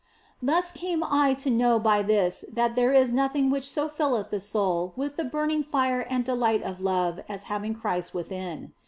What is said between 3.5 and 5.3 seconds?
which so filleth the soul with the